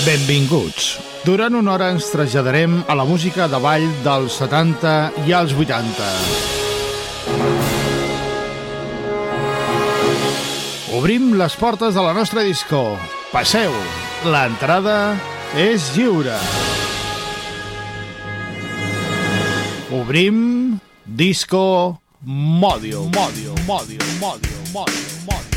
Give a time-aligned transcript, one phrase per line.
[0.00, 0.94] Benvinguts.
[1.26, 4.92] Durant una hora ens traslladarem a la música de ball dels 70
[5.28, 6.06] i als 80.
[10.96, 12.96] Obrim les portes de la nostra disco.
[13.28, 13.76] Passeu.
[14.24, 15.18] L'entrada
[15.52, 16.38] és lliure.
[20.00, 25.49] Obrim disco Modio, Modio, Modio, Modio, Modio, Modio.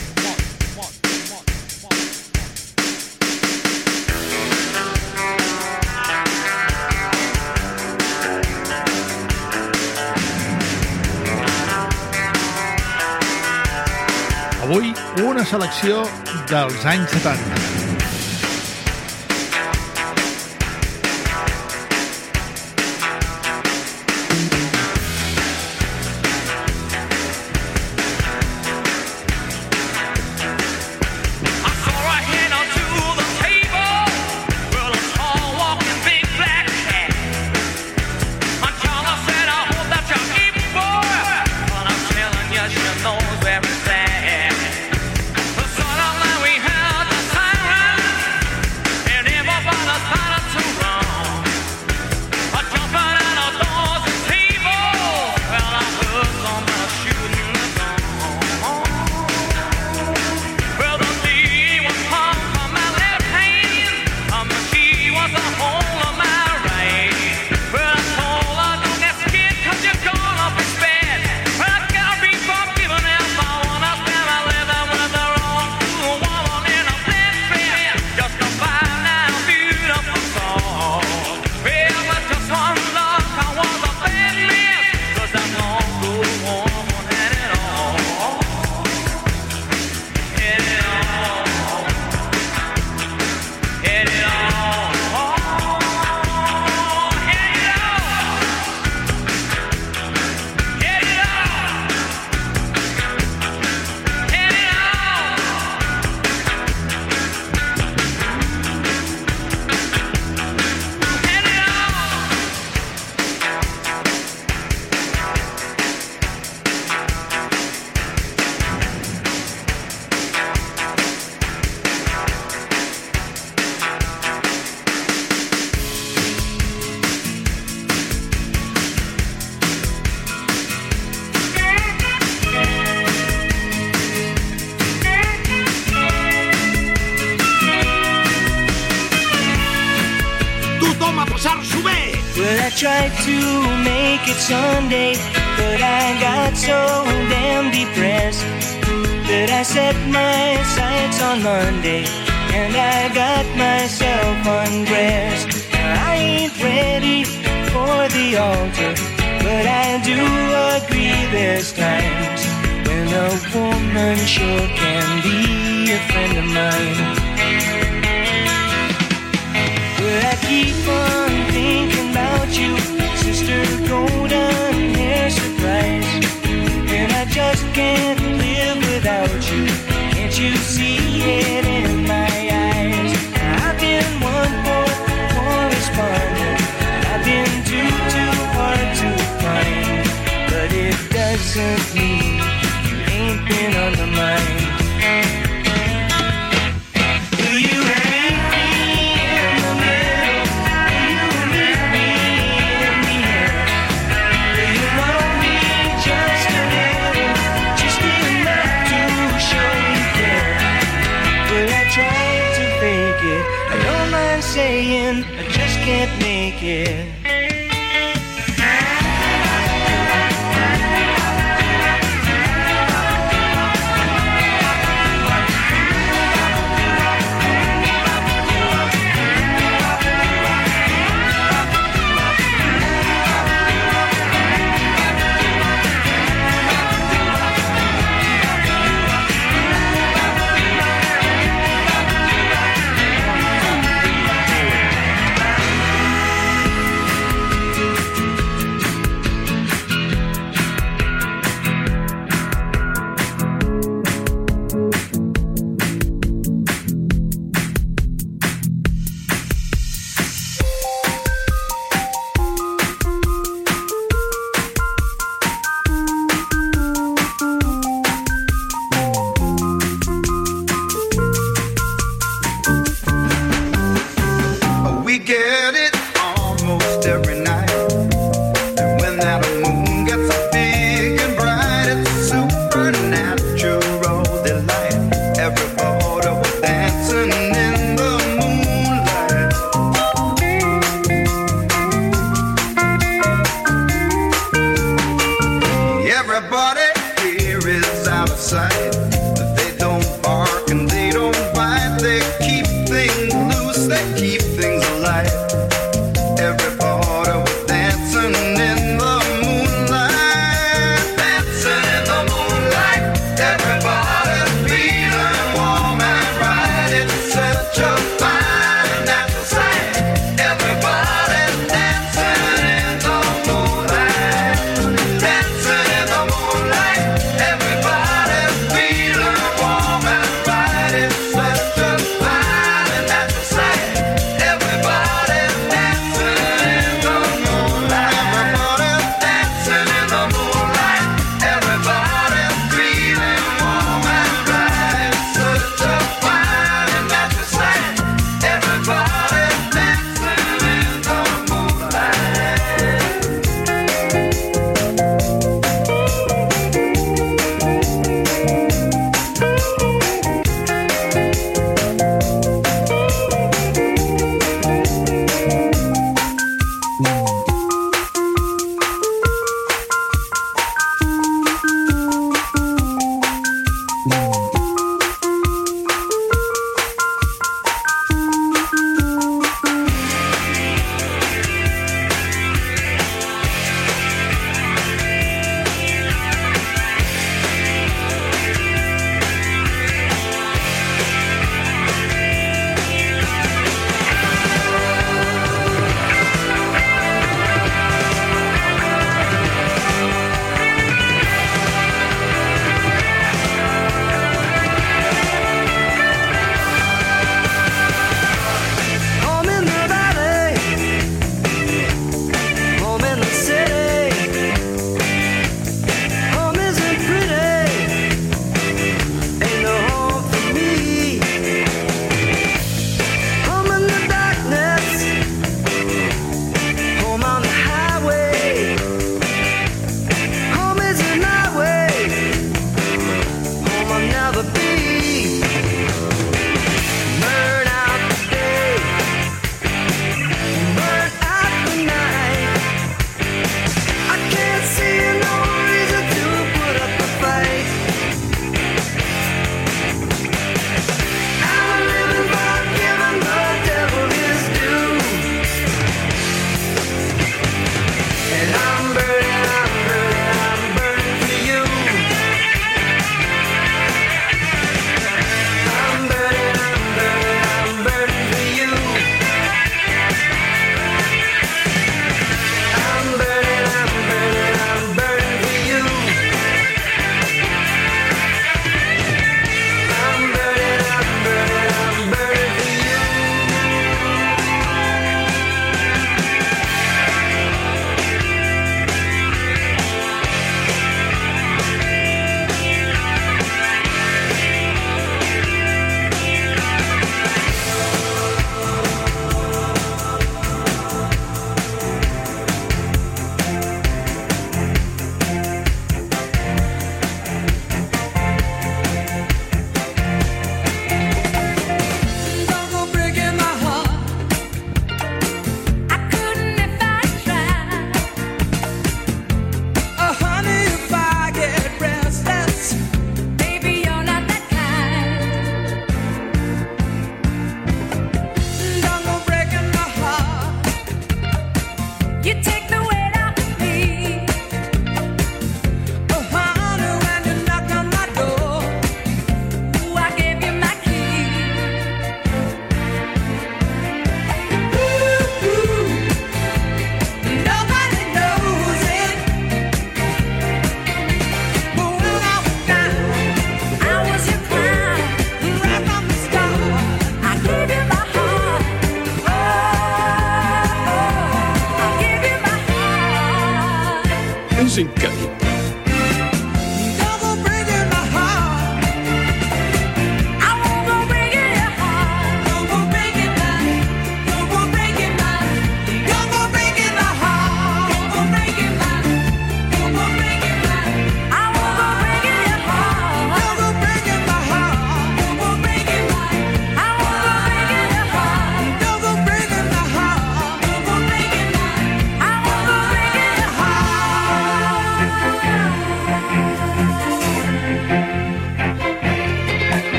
[14.63, 14.93] Avui,
[15.27, 16.05] una selecció
[16.47, 17.82] dels anys 70.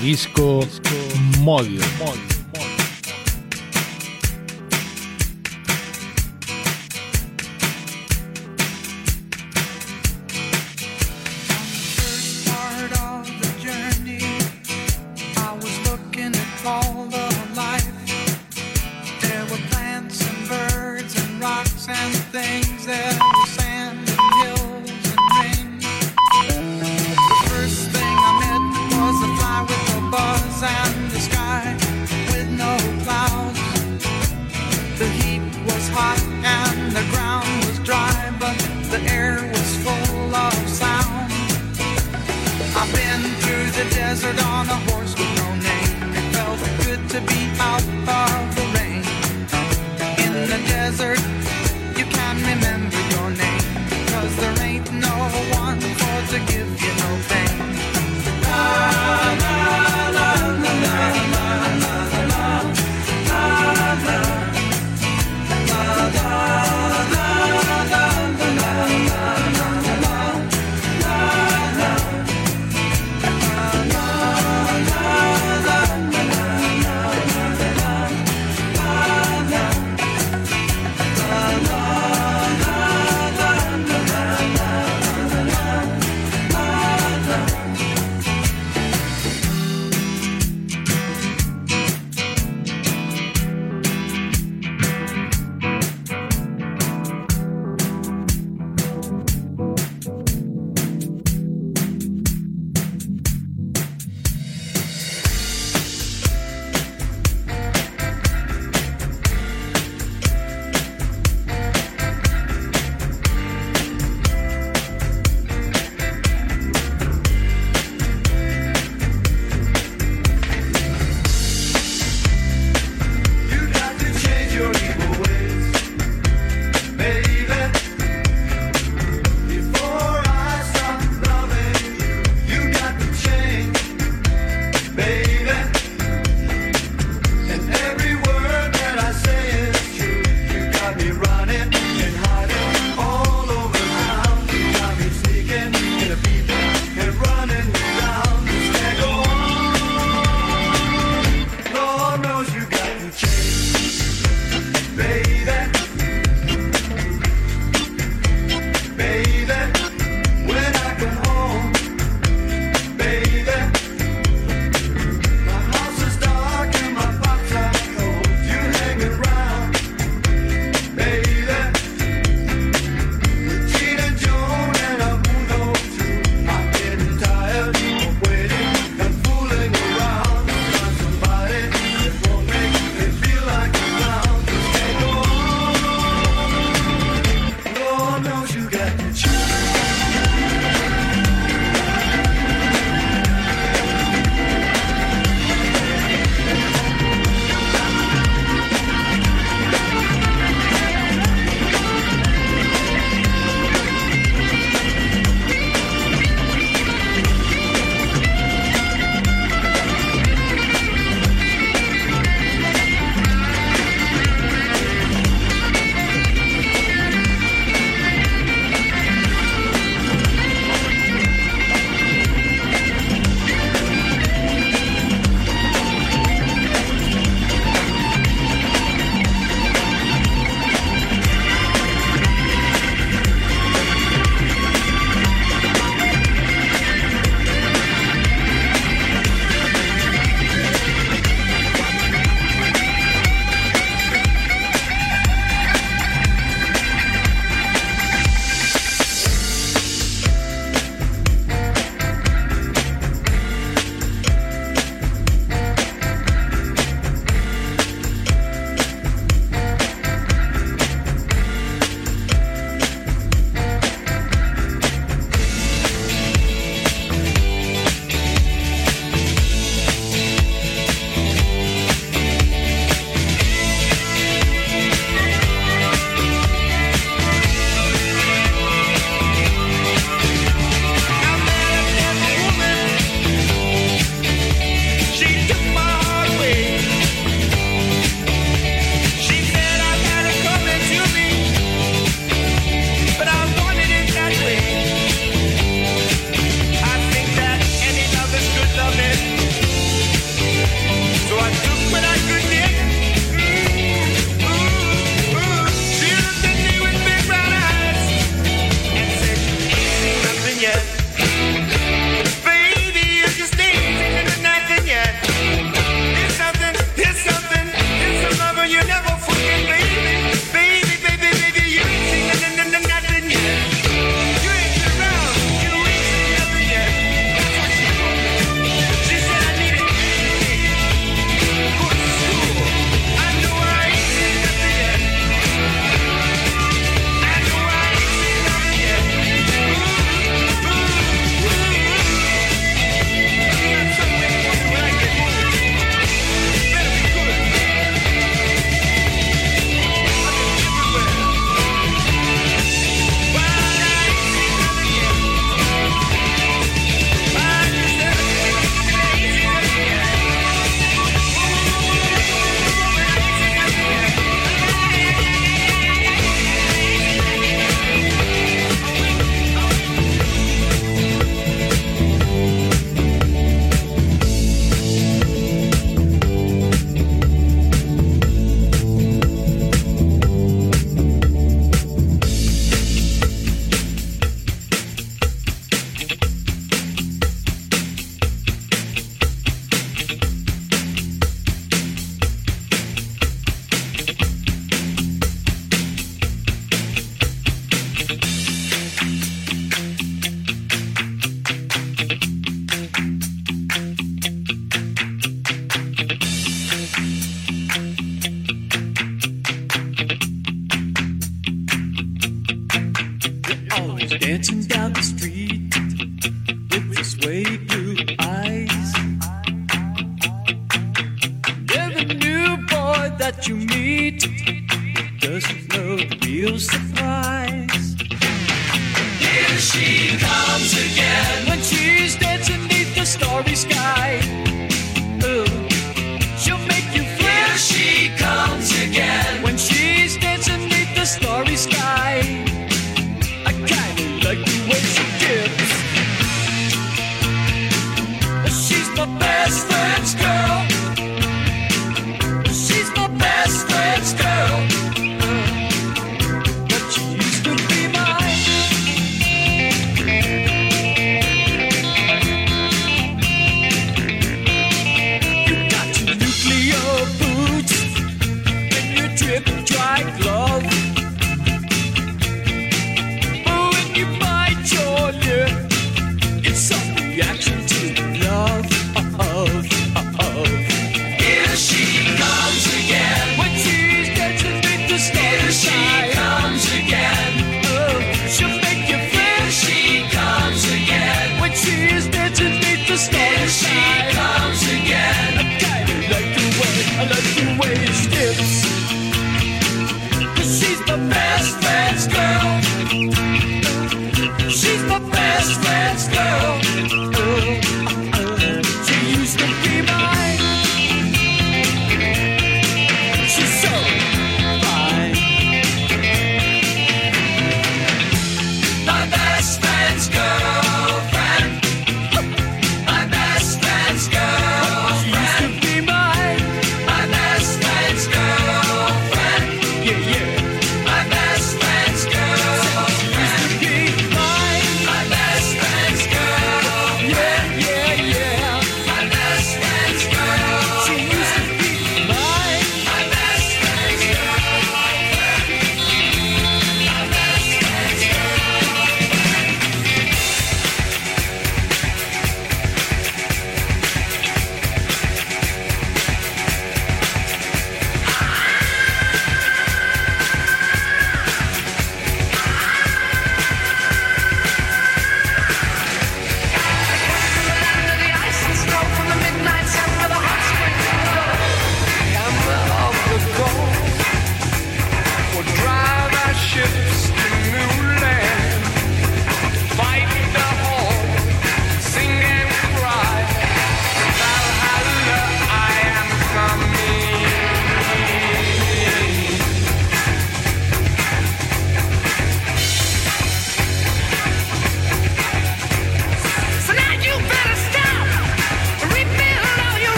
[0.00, 0.66] Disco
[1.40, 1.80] Modio.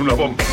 [0.00, 0.47] Una bomba.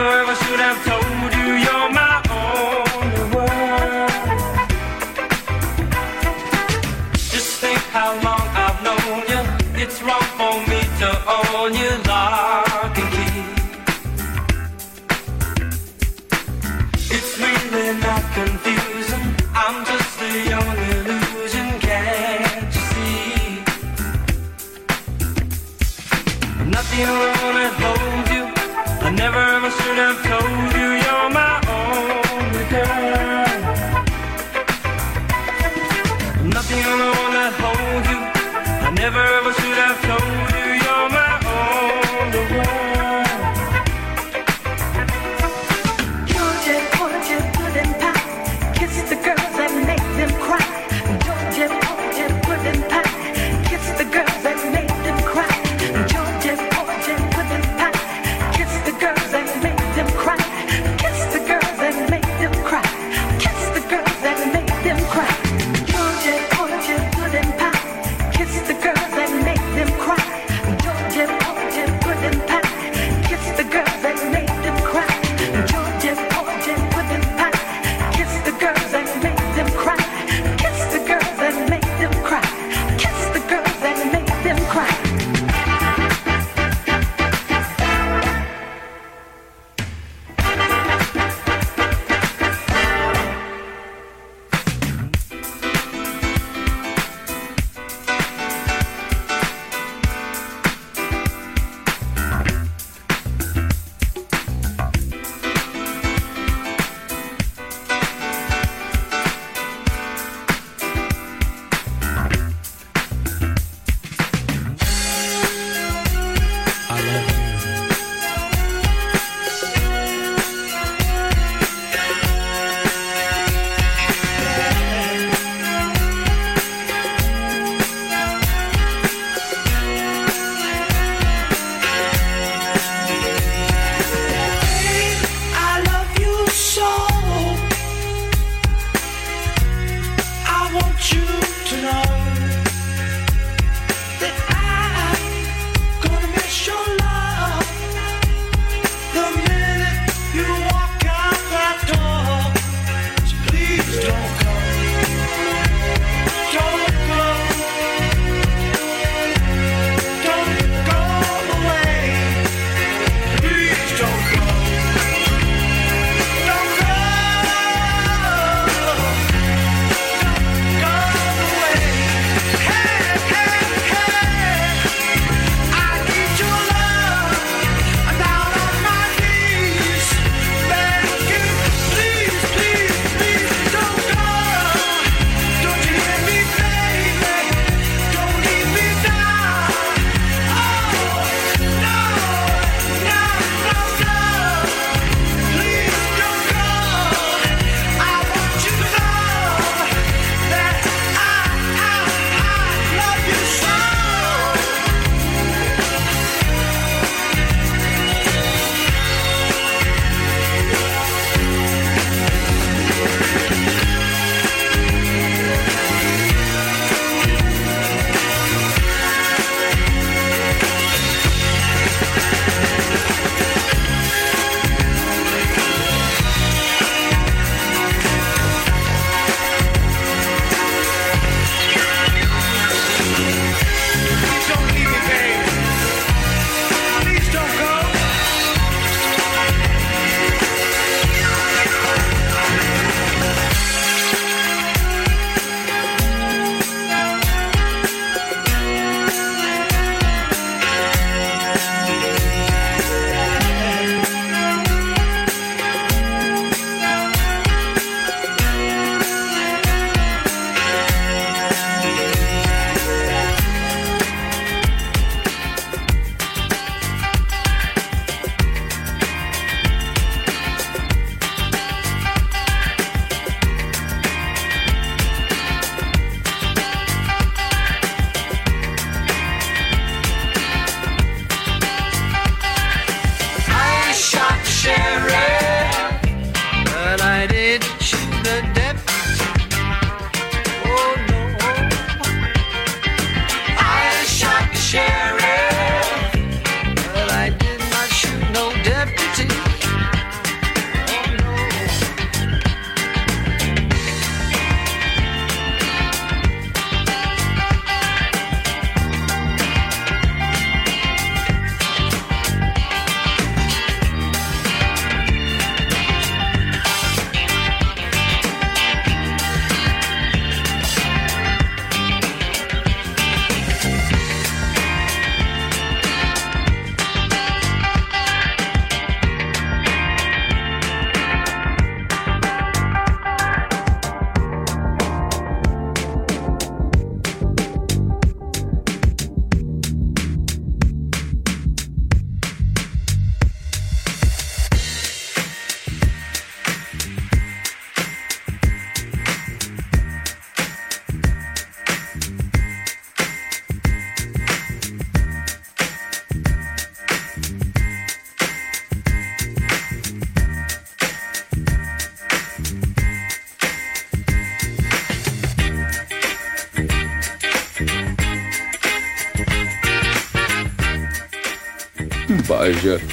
[0.00, 1.19] lover, I should have told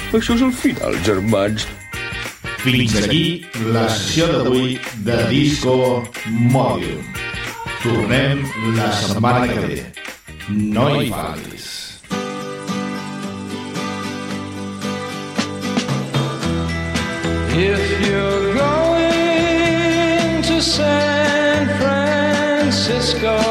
[0.08, 1.66] Això és el final, germans.
[2.62, 3.44] Fins aquí
[3.74, 5.74] la sessió d'avui de Disco
[6.54, 6.96] Mòbil.
[7.82, 8.40] Tornem
[8.78, 9.76] la setmana que ve.
[10.48, 11.66] No hi fallis.
[17.58, 23.47] If you're going to San Francisco